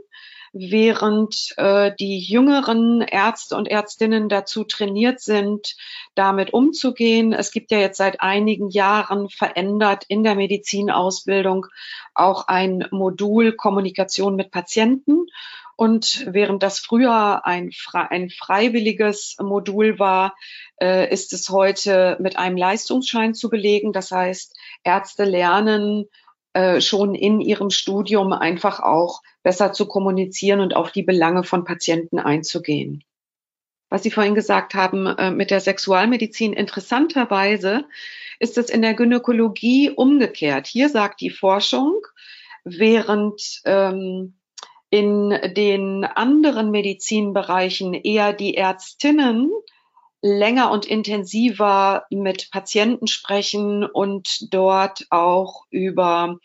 während 0.53 1.53
äh, 1.57 1.91
die 1.99 2.19
jüngeren 2.19 3.01
Ärzte 3.01 3.55
und 3.55 3.67
Ärztinnen 3.67 4.27
dazu 4.29 4.63
trainiert 4.63 5.19
sind, 5.19 5.75
damit 6.15 6.53
umzugehen. 6.53 7.33
Es 7.33 7.51
gibt 7.51 7.71
ja 7.71 7.79
jetzt 7.79 7.97
seit 7.97 8.21
einigen 8.21 8.69
Jahren 8.69 9.29
verändert 9.29 10.05
in 10.07 10.23
der 10.23 10.35
Medizinausbildung 10.35 11.67
auch 12.15 12.47
ein 12.47 12.87
Modul 12.91 13.53
Kommunikation 13.53 14.35
mit 14.35 14.51
Patienten. 14.51 15.27
Und 15.77 16.25
während 16.27 16.63
das 16.63 16.79
früher 16.79 17.45
ein, 17.45 17.69
ein 17.93 18.31
freiwilliges 18.31 19.37
Modul 19.39 19.99
war, 19.99 20.35
äh, 20.81 21.13
ist 21.13 21.33
es 21.33 21.51
heute 21.51 22.17
mit 22.19 22.37
einem 22.39 22.57
Leistungsschein 22.57 23.35
zu 23.35 23.49
belegen. 23.49 23.93
Das 23.93 24.11
heißt, 24.11 24.57
Ärzte 24.83 25.23
lernen 25.23 26.05
äh, 26.53 26.81
schon 26.81 27.13
in 27.13 27.39
ihrem 27.39 27.69
Studium 27.69 28.33
einfach 28.33 28.79
auch 28.79 29.21
besser 29.43 29.71
zu 29.71 29.87
kommunizieren 29.87 30.61
und 30.61 30.75
auf 30.75 30.91
die 30.91 31.03
Belange 31.03 31.43
von 31.43 31.63
Patienten 31.63 32.17
einzugehen. 32.17 33.03
Was 33.89 34.01
Sie 34.01 34.09
vorhin 34.09 34.33
gesagt 34.33 34.73
haben 34.73 35.05
äh, 35.05 35.29
mit 35.29 35.51
der 35.51 35.59
Sexualmedizin, 35.59 36.53
interessanterweise 36.53 37.85
ist 38.39 38.57
es 38.57 38.71
in 38.71 38.81
der 38.81 38.95
Gynäkologie 38.95 39.91
umgekehrt. 39.91 40.65
Hier 40.65 40.89
sagt 40.89 41.21
die 41.21 41.29
Forschung, 41.29 42.01
während 42.63 43.61
ähm, 43.65 44.36
in 44.89 45.29
den 45.55 46.05
anderen 46.05 46.71
Medizinbereichen 46.71 47.93
eher 47.93 48.33
die 48.33 48.55
Ärztinnen 48.55 49.51
länger 50.21 50.71
und 50.71 50.85
intensiver 50.85 52.05
mit 52.09 52.49
Patienten 52.51 53.07
sprechen 53.07 53.85
und 53.85 54.51
dort 54.51 55.05
auch 55.11 55.65
über 55.69 56.39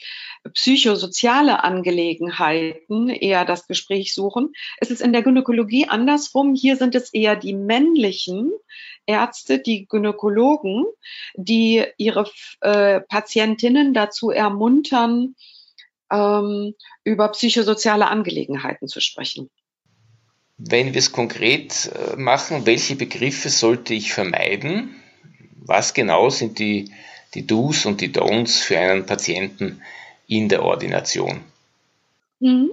psychosoziale 0.53 1.65
Angelegenheiten 1.65 3.09
eher 3.09 3.45
das 3.45 3.67
Gespräch 3.67 4.13
suchen. 4.15 4.53
Es 4.79 4.91
ist 4.91 5.01
in 5.01 5.13
der 5.13 5.23
Gynäkologie 5.23 5.89
andersrum. 5.89 6.55
Hier 6.55 6.77
sind 6.77 6.95
es 6.95 7.15
eher 7.15 7.35
die 7.35 7.55
männlichen 7.55 8.53
Ärzte, 9.07 9.59
die 9.59 9.87
Gynäkologen, 9.87 10.85
die 11.35 11.85
ihre 11.97 12.31
äh, 12.61 13.01
Patientinnen 13.01 13.95
dazu 13.95 14.31
ermuntern, 14.31 15.35
ähm, 16.13 16.75
über 17.05 17.29
psychosoziale 17.29 18.09
Angelegenheiten 18.09 18.89
zu 18.89 19.01
sprechen. 19.01 19.51
Wenn 20.59 20.93
wir 20.93 20.99
es 20.99 21.13
konkret 21.13 21.91
äh, 21.93 22.17
machen, 22.17 22.67
welche 22.67 22.95
Begriffe 22.95 23.49
sollte 23.49 23.95
ich 23.95 24.13
vermeiden? 24.13 24.95
Was 25.57 25.95
genau 25.95 26.31
sind 26.31 26.59
die, 26.59 26.93
die 27.35 27.47
Do's 27.47 27.87
und 27.87 28.01
die 28.01 28.13
Don'ts 28.13 28.61
für 28.61 28.79
einen 28.79 29.07
Patienten 29.07 29.81
in 30.27 30.49
der 30.49 30.63
Ordination? 30.63 31.41
Mhm. 32.41 32.71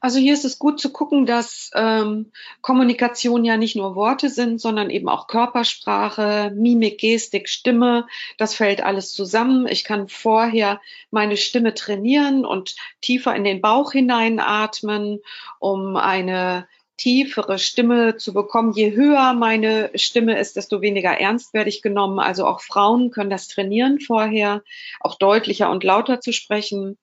Also 0.00 0.18
hier 0.18 0.34
ist 0.34 0.44
es 0.44 0.58
gut 0.58 0.80
zu 0.80 0.90
gucken, 0.90 1.26
dass 1.26 1.70
ähm, 1.74 2.32
Kommunikation 2.60 3.44
ja 3.44 3.56
nicht 3.56 3.76
nur 3.76 3.94
Worte 3.94 4.30
sind, 4.30 4.60
sondern 4.60 4.90
eben 4.90 5.08
auch 5.08 5.28
Körpersprache, 5.28 6.52
Mimik, 6.54 6.98
Gestik, 6.98 7.48
Stimme. 7.48 8.06
Das 8.36 8.56
fällt 8.56 8.82
alles 8.82 9.12
zusammen. 9.12 9.68
Ich 9.68 9.84
kann 9.84 10.08
vorher 10.08 10.80
meine 11.12 11.36
Stimme 11.36 11.74
trainieren 11.74 12.44
und 12.44 12.74
tiefer 13.00 13.34
in 13.36 13.44
den 13.44 13.60
Bauch 13.60 13.92
hineinatmen, 13.92 15.20
um 15.60 15.96
eine 15.96 16.66
tiefere 16.96 17.58
Stimme 17.58 18.16
zu 18.16 18.32
bekommen. 18.32 18.72
Je 18.72 18.92
höher 18.92 19.34
meine 19.34 19.90
Stimme 19.94 20.38
ist, 20.38 20.56
desto 20.56 20.80
weniger 20.80 21.10
ernst 21.10 21.54
werde 21.54 21.68
ich 21.68 21.82
genommen. 21.82 22.18
Also 22.18 22.46
auch 22.46 22.60
Frauen 22.60 23.10
können 23.10 23.30
das 23.30 23.48
trainieren 23.48 23.98
vorher, 23.98 24.62
auch 25.00 25.16
deutlicher 25.16 25.70
und 25.70 25.84
lauter 25.84 26.20
zu 26.20 26.32
sprechen. 26.32 26.98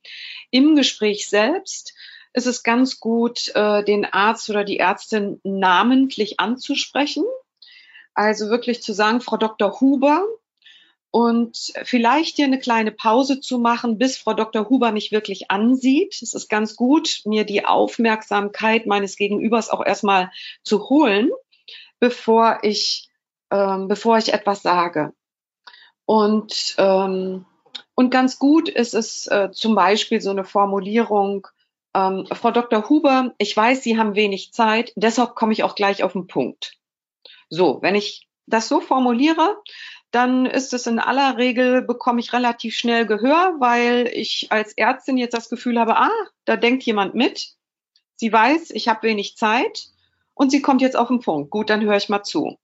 Im 0.51 0.75
Gespräch 0.75 1.27
selbst 1.27 1.93
ist 2.33 2.47
es 2.47 2.63
ganz 2.63 2.99
gut, 2.99 3.51
äh, 3.55 3.83
den 3.83 4.05
Arzt 4.05 4.49
oder 4.49 4.63
die 4.63 4.79
Ärztin 4.79 5.39
namentlich 5.43 6.39
anzusprechen. 6.39 7.23
Also 8.13 8.49
wirklich 8.49 8.81
zu 8.83 8.93
sagen, 8.93 9.21
Frau 9.21 9.37
Dr. 9.37 9.79
Huber, 9.79 10.25
und 11.11 11.73
vielleicht 11.83 12.35
hier 12.35 12.45
eine 12.45 12.59
kleine 12.59 12.91
Pause 12.91 13.39
zu 13.39 13.57
machen, 13.57 13.97
bis 13.97 14.17
Frau 14.17 14.33
Dr. 14.33 14.69
Huber 14.69 14.91
mich 14.91 15.11
wirklich 15.11 15.49
ansieht. 15.49 16.21
Es 16.21 16.35
ist 16.35 16.49
ganz 16.49 16.75
gut, 16.75 17.21
mir 17.25 17.45
die 17.45 17.65
Aufmerksamkeit 17.65 18.85
meines 18.85 19.15
Gegenübers 19.15 19.69
auch 19.69 19.83
erstmal 19.83 20.31
zu 20.63 20.87
holen, 20.89 21.31
bevor 21.99 22.59
ich, 22.61 23.09
ähm, 23.49 23.87
bevor 23.87 24.19
ich 24.19 24.33
etwas 24.33 24.61
sage. 24.61 25.13
Und, 26.05 26.75
ähm, 26.77 27.45
und 27.95 28.11
ganz 28.11 28.37
gut 28.37 28.69
ist 28.69 28.93
es 28.93 29.25
äh, 29.27 29.49
zum 29.51 29.73
Beispiel 29.73 30.21
so 30.21 30.29
eine 30.29 30.43
Formulierung, 30.43 31.47
ähm, 31.95 32.27
Frau 32.31 32.51
Dr. 32.51 32.89
Huber, 32.89 33.33
ich 33.37 33.55
weiß, 33.55 33.83
Sie 33.83 33.97
haben 33.97 34.15
wenig 34.15 34.53
Zeit, 34.53 34.93
deshalb 34.95 35.35
komme 35.35 35.53
ich 35.53 35.63
auch 35.63 35.75
gleich 35.75 36.03
auf 36.03 36.13
den 36.13 36.27
Punkt. 36.27 36.77
So, 37.49 37.81
wenn 37.81 37.95
ich 37.95 38.27
das 38.45 38.67
so 38.67 38.79
formuliere, 38.79 39.57
dann 40.11 40.45
ist 40.45 40.73
es 40.73 40.87
in 40.87 40.99
aller 40.99 41.37
Regel, 41.37 41.81
bekomme 41.83 42.19
ich 42.19 42.33
relativ 42.33 42.75
schnell 42.75 43.05
Gehör, 43.05 43.55
weil 43.59 44.09
ich 44.13 44.47
als 44.49 44.73
Ärztin 44.73 45.17
jetzt 45.17 45.35
das 45.35 45.49
Gefühl 45.49 45.79
habe, 45.79 45.97
ah, 45.97 46.11
da 46.45 46.55
denkt 46.57 46.83
jemand 46.83 47.15
mit. 47.15 47.53
Sie 48.15 48.31
weiß, 48.31 48.71
ich 48.71 48.87
habe 48.87 49.07
wenig 49.07 49.37
Zeit 49.37 49.87
und 50.33 50.49
sie 50.51 50.61
kommt 50.61 50.81
jetzt 50.81 50.97
auf 50.97 51.09
den 51.09 51.19
Punkt. 51.19 51.51
Gut, 51.51 51.69
dann 51.69 51.81
höre 51.81 51.97
ich 51.97 52.09
mal 52.09 52.23
zu. 52.23 52.57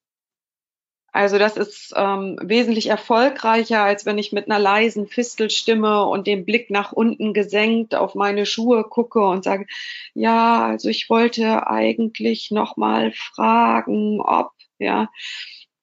Also 1.15 1.37
das 1.37 1.55
ist 1.55 1.93
ähm, 1.95 2.37
wesentlich 2.41 2.87
erfolgreicher, 2.87 3.81
als 3.81 4.05
wenn 4.05 4.17
ich 4.17 4.33
mit 4.33 4.47
einer 4.51 4.59
leisen 4.59 5.07
Fistelstimme 5.07 6.03
und 6.05 6.27
dem 6.27 6.43
Blick 6.43 6.69
nach 6.69 6.91
unten 6.91 7.33
gesenkt 7.33 7.95
auf 7.95 8.15
meine 8.15 8.45
Schuhe 8.45 8.83
gucke 8.83 9.25
und 9.25 9.45
sage, 9.45 9.65
ja, 10.13 10.65
also 10.65 10.89
ich 10.89 11.09
wollte 11.09 11.67
eigentlich 11.67 12.51
noch 12.51 12.75
mal 12.75 13.13
fragen, 13.13 14.19
ob, 14.19 14.51
ja, 14.77 15.07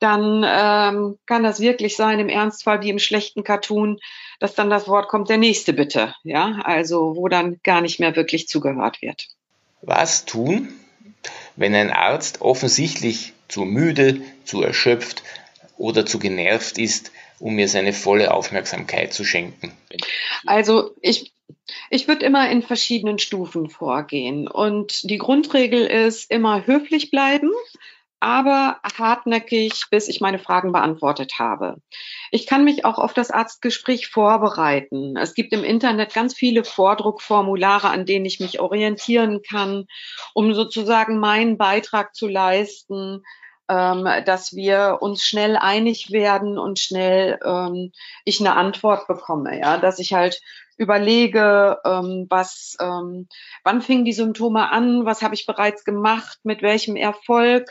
dann 0.01 0.45
ähm, 0.47 1.19
kann 1.25 1.43
das 1.43 1.61
wirklich 1.61 1.97
sein, 1.97 2.21
im 2.21 2.29
Ernstfall 2.29 2.83
wie 2.83 2.91
im 2.91 2.99
schlechten 2.99 3.43
Cartoon, 3.43 4.01
dass 4.39 4.55
dann 4.55 4.69
das 4.69 4.87
Wort 4.87 5.09
kommt, 5.09 5.31
der 5.31 5.39
nächste 5.39 5.73
bitte, 5.73 6.15
ja, 6.25 6.61
also 6.63 7.17
wo 7.17 7.29
dann 7.29 7.59
gar 7.63 7.81
nicht 7.81 8.01
mehr 8.01 8.15
wirklich 8.17 8.49
zugehört 8.49 9.01
wird. 9.01 9.29
Was 9.81 10.27
tun, 10.27 10.75
wenn 11.57 11.75
ein 11.75 11.91
Arzt 11.91 12.41
offensichtlich 12.41 13.33
zu 13.49 13.63
müde, 13.65 14.21
zu 14.45 14.63
erschöpft 14.63 15.23
oder 15.77 16.07
zu 16.07 16.19
genervt 16.19 16.79
ist, 16.79 17.13
um 17.39 17.55
mir 17.55 17.69
seine 17.69 17.93
volle 17.93 18.33
Aufmerksamkeit 18.33 19.13
zu 19.13 19.25
schenken? 19.25 19.73
Also 20.47 20.93
ich, 21.01 21.33
ich 21.91 22.09
würde 22.09 22.25
immer 22.25 22.49
in 22.51 22.63
verschiedenen 22.63 23.19
Stufen 23.19 23.69
vorgehen. 23.69 24.49
Und 24.49 25.11
die 25.11 25.19
Grundregel 25.19 25.87
ist 25.87 26.31
immer 26.31 26.67
höflich 26.67 27.11
bleiben, 27.11 27.51
aber 28.23 28.79
hartnäckig, 28.85 29.87
bis 29.91 30.07
ich 30.07 30.21
meine 30.21 30.39
Fragen 30.39 30.71
beantwortet 30.71 31.41
habe. 31.41 31.79
Ich 32.31 32.47
kann 32.47 32.63
mich 32.63 32.85
auch 32.85 32.99
auf 32.99 33.15
das 33.15 33.33
Arztgespräch 33.33 34.07
vorbereiten. 34.07 35.17
Es 35.17 35.35
gibt 35.35 35.53
im 35.53 35.65
Internet 35.65 36.15
ganz 36.15 36.33
viele 36.33 36.63
Vordruckformulare, 36.63 37.89
an 37.89 38.07
denen 38.07 38.25
ich 38.25 38.39
mich 38.39 38.61
orientieren 38.61 39.41
kann, 39.43 39.87
um 40.35 40.55
sozusagen 40.55 41.19
meinen 41.19 41.59
Beitrag 41.59 42.15
zu 42.15 42.29
leisten, 42.29 43.25
ähm, 43.69 44.09
dass 44.25 44.55
wir 44.55 44.99
uns 45.01 45.25
schnell 45.25 45.57
einig 45.57 46.13
werden 46.13 46.59
und 46.59 46.79
schnell 46.79 47.41
ähm, 47.45 47.91
ich 48.25 48.39
eine 48.39 48.55
Antwort 48.55 49.09
bekomme, 49.09 49.59
ja, 49.59 49.79
dass 49.79 49.99
ich 49.99 50.13
halt 50.13 50.41
überlege, 50.83 51.79
ähm, 51.85 52.27
was, 52.29 52.77
ähm, 52.81 53.29
wann 53.65 53.83
fingen 53.83 54.05
die 54.05 54.13
Symptome 54.13 54.71
an, 54.71 55.07
was 55.07 55.23
habe 55.23 55.35
ich 55.35 55.47
bereits 55.47 55.85
gemacht, 55.85 56.41
mit 56.43 56.63
welchem 56.63 56.97
Erfolg, 56.97 57.71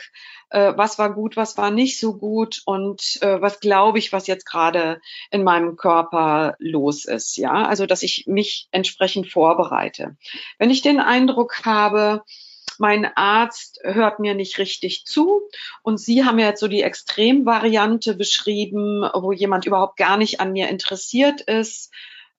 äh, 0.50 0.72
was 0.76 0.98
war 0.98 1.14
gut, 1.14 1.36
was 1.36 1.56
war 1.56 1.70
nicht 1.70 2.00
so 2.00 2.16
gut 2.16 2.62
und 2.64 3.18
äh, 3.22 3.40
was 3.40 3.60
glaube 3.60 3.98
ich, 3.98 4.12
was 4.12 4.26
jetzt 4.26 4.46
gerade 4.46 5.00
in 5.30 5.44
meinem 5.44 5.76
Körper 5.76 6.56
los 6.58 7.04
ist. 7.04 7.36
Ja, 7.36 7.66
also 7.66 7.86
dass 7.86 8.02
ich 8.02 8.24
mich 8.26 8.68
entsprechend 8.72 9.30
vorbereite. 9.30 10.16
Wenn 10.58 10.70
ich 10.70 10.82
den 10.82 11.00
Eindruck 11.00 11.64
habe, 11.64 12.22
mein 12.78 13.04
Arzt 13.16 13.80
hört 13.84 14.18
mir 14.18 14.34
nicht 14.34 14.58
richtig 14.58 15.04
zu. 15.04 15.42
Und 15.82 16.00
Sie 16.00 16.24
haben 16.24 16.38
ja 16.38 16.48
jetzt 16.48 16.60
so 16.60 16.68
die 16.68 16.82
Extremvariante 16.82 18.14
beschrieben, 18.16 19.08
wo 19.14 19.30
jemand 19.32 19.66
überhaupt 19.66 19.96
gar 19.96 20.16
nicht 20.16 20.40
an 20.40 20.52
mir 20.52 20.68
interessiert 20.68 21.42
ist, 21.42 21.92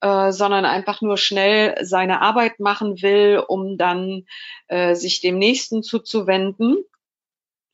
äh, 0.04 0.34
sondern 0.34 0.66
einfach 0.66 1.02
nur 1.02 1.18
schnell 1.18 1.78
seine 1.82 2.22
Arbeit 2.22 2.60
machen 2.60 3.02
will, 3.02 3.42
um 3.48 3.78
dann 3.78 4.26
äh, 4.68 4.96
sich 4.96 5.22
dem 5.22 5.38
Nächsten 5.38 5.82
zuzuwenden. 5.82 6.84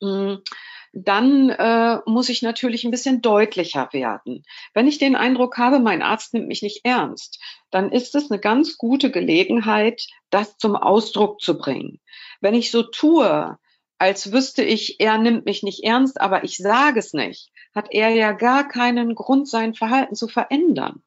Hm, 0.00 0.38
dann 0.92 1.50
äh, 1.50 1.98
muss 2.06 2.28
ich 2.28 2.42
natürlich 2.42 2.84
ein 2.84 2.92
bisschen 2.92 3.20
deutlicher 3.20 3.88
werden. 3.92 4.44
Wenn 4.74 4.86
ich 4.86 4.98
den 4.98 5.16
Eindruck 5.16 5.58
habe, 5.58 5.80
mein 5.80 6.02
Arzt 6.02 6.32
nimmt 6.32 6.46
mich 6.46 6.62
nicht 6.62 6.84
ernst, 6.84 7.40
dann 7.70 7.90
ist 7.90 8.14
es 8.14 8.30
eine 8.30 8.40
ganz 8.40 8.78
gute 8.78 9.10
Gelegenheit, 9.10 10.06
das 10.30 10.56
zum 10.56 10.76
Ausdruck 10.76 11.40
zu 11.40 11.58
bringen. 11.58 12.00
Wenn 12.40 12.54
ich 12.54 12.70
so 12.70 12.84
tue, 12.84 13.58
als 14.00 14.32
wüsste 14.32 14.62
ich, 14.62 14.98
er 14.98 15.18
nimmt 15.18 15.44
mich 15.44 15.62
nicht 15.62 15.84
ernst, 15.84 16.22
aber 16.22 16.42
ich 16.42 16.56
sage 16.56 16.98
es 16.98 17.12
nicht, 17.12 17.50
hat 17.74 17.88
er 17.90 18.08
ja 18.08 18.32
gar 18.32 18.66
keinen 18.66 19.14
Grund, 19.14 19.46
sein 19.46 19.74
Verhalten 19.74 20.14
zu 20.14 20.26
verändern. 20.26 21.02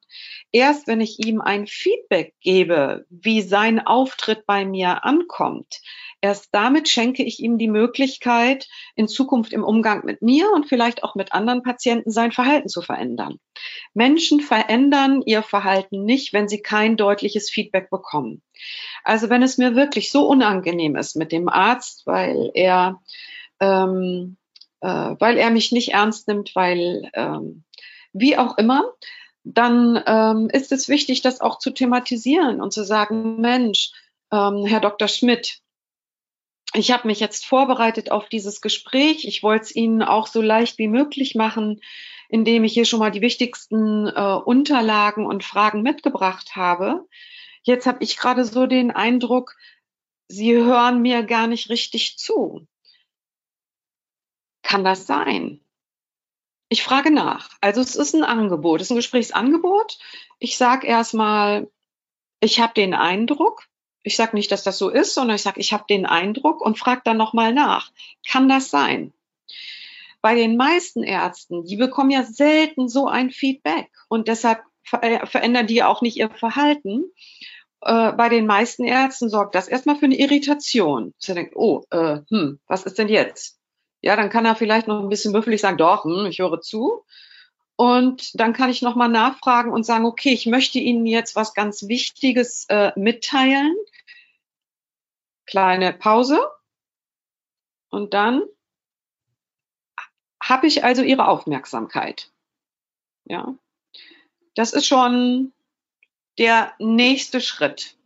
Erst 0.52 0.86
wenn 0.86 1.00
ich 1.00 1.18
ihm 1.18 1.40
ein 1.40 1.66
Feedback 1.66 2.34
gebe, 2.40 3.04
wie 3.10 3.42
sein 3.42 3.84
Auftritt 3.84 4.46
bei 4.46 4.64
mir 4.64 5.04
ankommt, 5.04 5.80
erst 6.24 6.48
damit 6.52 6.88
schenke 6.88 7.22
ich 7.22 7.38
ihm 7.40 7.58
die 7.58 7.68
Möglichkeit, 7.68 8.66
in 8.96 9.08
Zukunft 9.08 9.52
im 9.52 9.62
Umgang 9.62 10.06
mit 10.06 10.22
mir 10.22 10.50
und 10.52 10.66
vielleicht 10.66 11.04
auch 11.04 11.14
mit 11.14 11.34
anderen 11.34 11.62
Patienten 11.62 12.10
sein 12.10 12.32
Verhalten 12.32 12.70
zu 12.70 12.80
verändern. 12.80 13.40
Menschen 13.92 14.40
verändern 14.40 15.20
ihr 15.26 15.42
Verhalten 15.42 16.06
nicht, 16.06 16.32
wenn 16.32 16.48
sie 16.48 16.62
kein 16.62 16.96
deutliches 16.96 17.50
Feedback 17.50 17.90
bekommen. 17.90 18.40
Also 19.02 19.28
wenn 19.28 19.42
es 19.42 19.58
mir 19.58 19.76
wirklich 19.76 20.10
so 20.10 20.26
unangenehm 20.26 20.96
ist 20.96 21.14
mit 21.14 21.30
dem 21.30 21.50
Arzt, 21.50 22.06
weil 22.06 22.50
er, 22.54 23.02
ähm, 23.60 24.38
äh, 24.80 24.88
weil 24.88 25.36
er 25.36 25.50
mich 25.50 25.72
nicht 25.72 25.92
ernst 25.92 26.26
nimmt, 26.26 26.56
weil 26.56 27.10
ähm, 27.12 27.64
wie 28.14 28.38
auch 28.38 28.56
immer, 28.56 28.90
dann 29.42 30.02
ähm, 30.06 30.48
ist 30.50 30.72
es 30.72 30.88
wichtig, 30.88 31.20
das 31.20 31.42
auch 31.42 31.58
zu 31.58 31.70
thematisieren 31.70 32.62
und 32.62 32.72
zu 32.72 32.82
sagen, 32.82 33.42
Mensch, 33.42 33.92
ähm, 34.32 34.64
Herr 34.64 34.80
Dr. 34.80 35.06
Schmidt, 35.06 35.60
ich 36.74 36.90
habe 36.90 37.06
mich 37.06 37.20
jetzt 37.20 37.46
vorbereitet 37.46 38.10
auf 38.10 38.28
dieses 38.28 38.60
Gespräch. 38.60 39.24
Ich 39.24 39.42
wollte 39.42 39.64
es 39.64 39.76
Ihnen 39.76 40.02
auch 40.02 40.26
so 40.26 40.42
leicht 40.42 40.78
wie 40.78 40.88
möglich 40.88 41.34
machen, 41.34 41.80
indem 42.28 42.64
ich 42.64 42.74
hier 42.74 42.84
schon 42.84 42.98
mal 42.98 43.12
die 43.12 43.20
wichtigsten 43.20 44.08
äh, 44.08 44.40
Unterlagen 44.44 45.24
und 45.24 45.44
Fragen 45.44 45.82
mitgebracht 45.82 46.56
habe. 46.56 47.06
Jetzt 47.62 47.86
habe 47.86 48.02
ich 48.02 48.16
gerade 48.16 48.44
so 48.44 48.66
den 48.66 48.90
Eindruck, 48.90 49.56
Sie 50.26 50.54
hören 50.54 51.02
mir 51.02 51.22
gar 51.22 51.46
nicht 51.46 51.68
richtig 51.68 52.18
zu. 52.18 52.66
Kann 54.62 54.82
das 54.82 55.06
sein? 55.06 55.60
Ich 56.70 56.82
frage 56.82 57.12
nach. 57.12 57.50
Also 57.60 57.82
es 57.82 57.94
ist 57.94 58.14
ein 58.14 58.24
Angebot, 58.24 58.80
es 58.80 58.88
ist 58.88 58.90
ein 58.90 58.96
Gesprächsangebot. 58.96 59.98
Ich 60.40 60.56
sage 60.56 60.86
erstmal, 60.86 61.70
ich 62.40 62.58
habe 62.58 62.74
den 62.74 62.94
Eindruck, 62.94 63.64
ich 64.04 64.16
sage 64.16 64.36
nicht, 64.36 64.52
dass 64.52 64.62
das 64.62 64.78
so 64.78 64.90
ist, 64.90 65.14
sondern 65.14 65.34
ich 65.34 65.42
sage, 65.42 65.60
ich 65.60 65.72
habe 65.72 65.84
den 65.88 66.06
Eindruck 66.06 66.60
und 66.60 66.78
frage 66.78 67.00
dann 67.04 67.16
nochmal 67.16 67.52
nach. 67.52 67.90
Kann 68.28 68.48
das 68.48 68.70
sein? 68.70 69.12
Bei 70.20 70.34
den 70.34 70.56
meisten 70.56 71.02
Ärzten, 71.02 71.64
die 71.64 71.76
bekommen 71.76 72.10
ja 72.10 72.22
selten 72.22 72.88
so 72.88 73.08
ein 73.08 73.30
Feedback 73.30 73.90
und 74.08 74.28
deshalb 74.28 74.62
äh, 75.00 75.26
verändern 75.26 75.66
die 75.66 75.82
auch 75.82 76.02
nicht 76.02 76.16
ihr 76.16 76.30
Verhalten. 76.30 77.04
Äh, 77.80 78.12
bei 78.12 78.28
den 78.28 78.46
meisten 78.46 78.84
Ärzten 78.84 79.28
sorgt 79.28 79.54
das 79.54 79.68
erstmal 79.68 79.96
für 79.96 80.06
eine 80.06 80.18
Irritation. 80.18 81.14
Sie 81.18 81.34
denkt, 81.34 81.56
oh, 81.56 81.84
äh, 81.90 82.20
hm, 82.28 82.60
was 82.66 82.84
ist 82.84 82.98
denn 82.98 83.08
jetzt? 83.08 83.58
Ja, 84.02 84.16
dann 84.16 84.28
kann 84.28 84.44
er 84.44 84.54
vielleicht 84.54 84.86
noch 84.86 85.00
ein 85.00 85.08
bisschen 85.08 85.32
büffelig 85.32 85.62
sagen, 85.62 85.78
doch, 85.78 86.04
hm, 86.04 86.26
ich 86.26 86.38
höre 86.38 86.60
zu. 86.60 87.04
Und 87.76 88.38
dann 88.38 88.52
kann 88.52 88.70
ich 88.70 88.82
nochmal 88.82 89.08
nachfragen 89.08 89.72
und 89.72 89.84
sagen, 89.84 90.04
okay, 90.04 90.32
ich 90.32 90.46
möchte 90.46 90.78
Ihnen 90.78 91.06
jetzt 91.06 91.34
was 91.34 91.54
ganz 91.54 91.88
Wichtiges 91.88 92.66
äh, 92.68 92.92
mitteilen. 92.96 93.74
Kleine 95.46 95.92
Pause. 95.92 96.40
Und 97.90 98.14
dann 98.14 98.42
habe 100.42 100.66
ich 100.66 100.84
also 100.84 101.02
Ihre 101.02 101.26
Aufmerksamkeit. 101.26 102.30
Ja. 103.24 103.56
Das 104.54 104.72
ist 104.72 104.86
schon 104.86 105.52
der 106.38 106.74
nächste 106.78 107.40
Schritt. 107.40 107.96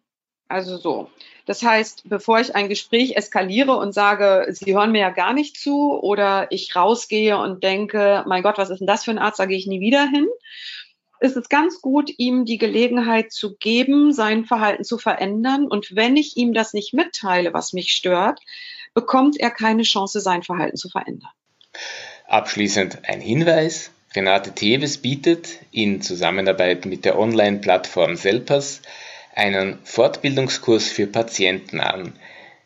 Also 0.48 0.78
so. 0.78 1.10
Das 1.44 1.62
heißt, 1.62 2.08
bevor 2.08 2.40
ich 2.40 2.54
ein 2.54 2.68
Gespräch 2.68 3.16
eskaliere 3.16 3.76
und 3.76 3.92
sage, 3.92 4.46
Sie 4.50 4.74
hören 4.74 4.92
mir 4.92 5.00
ja 5.00 5.10
gar 5.10 5.32
nicht 5.32 5.58
zu 5.58 5.98
oder 6.00 6.50
ich 6.50 6.74
rausgehe 6.74 7.38
und 7.38 7.62
denke, 7.62 8.24
mein 8.26 8.42
Gott, 8.42 8.58
was 8.58 8.70
ist 8.70 8.78
denn 8.78 8.86
das 8.86 9.04
für 9.04 9.10
ein 9.10 9.18
Arzt, 9.18 9.38
da 9.38 9.46
gehe 9.46 9.58
ich 9.58 9.66
nie 9.66 9.80
wieder 9.80 10.06
hin, 10.08 10.26
ist 11.20 11.36
es 11.36 11.48
ganz 11.48 11.80
gut, 11.80 12.10
ihm 12.16 12.44
die 12.44 12.58
Gelegenheit 12.58 13.32
zu 13.32 13.56
geben, 13.56 14.12
sein 14.12 14.44
Verhalten 14.44 14.84
zu 14.84 14.98
verändern. 14.98 15.66
Und 15.66 15.94
wenn 15.96 16.16
ich 16.16 16.36
ihm 16.36 16.54
das 16.54 16.72
nicht 16.72 16.94
mitteile, 16.94 17.52
was 17.52 17.72
mich 17.72 17.92
stört, 17.92 18.40
bekommt 18.94 19.38
er 19.38 19.50
keine 19.50 19.82
Chance, 19.82 20.20
sein 20.20 20.42
Verhalten 20.42 20.76
zu 20.76 20.88
verändern. 20.88 21.30
Abschließend 22.26 23.00
ein 23.04 23.20
Hinweis. 23.20 23.90
Renate 24.14 24.54
Teves 24.54 24.98
bietet 24.98 25.58
in 25.70 26.00
Zusammenarbeit 26.00 26.86
mit 26.86 27.04
der 27.04 27.18
Online-Plattform 27.18 28.16
Selpers 28.16 28.80
einen 29.38 29.78
Fortbildungskurs 29.84 30.88
für 30.88 31.06
Patienten 31.06 31.80
an. 31.80 32.14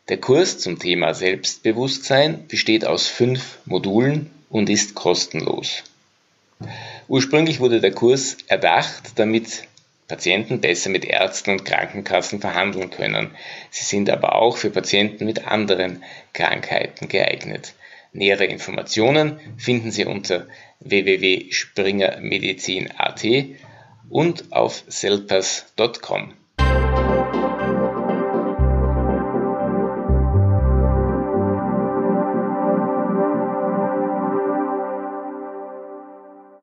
Der 0.08 0.16
Kurs 0.16 0.58
zum 0.58 0.78
Thema 0.78 1.12
Selbstbewusstsein 1.12 2.46
besteht 2.48 2.86
aus 2.86 3.06
fünf 3.06 3.58
Modulen 3.66 4.30
und 4.48 4.70
ist 4.70 4.94
kostenlos. 4.94 5.82
Ursprünglich 7.08 7.60
wurde 7.60 7.82
der 7.82 7.92
Kurs 7.92 8.38
erdacht, 8.46 9.12
damit 9.16 9.64
Patienten 10.08 10.62
besser 10.62 10.88
mit 10.88 11.04
Ärzten 11.04 11.50
und 11.50 11.66
Krankenkassen 11.66 12.40
verhandeln 12.40 12.88
können. 12.90 13.32
Sie 13.70 13.84
sind 13.84 14.08
aber 14.08 14.34
auch 14.34 14.56
für 14.56 14.70
Patienten 14.70 15.26
mit 15.26 15.46
anderen 15.46 16.02
Krankheiten 16.32 17.08
geeignet. 17.08 17.74
Nähere 18.14 18.46
Informationen 18.46 19.38
finden 19.58 19.90
Sie 19.90 20.06
unter 20.06 20.46
www.springermedizin.at 20.80 23.24
und 24.08 24.52
auf 24.52 24.84
selpers.com. 24.88 26.32